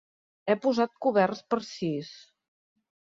He 0.53 0.53
posat 0.63 0.95
coberts 1.07 1.43
per 1.55 1.59
a 1.61 1.67
sis. 1.69 2.13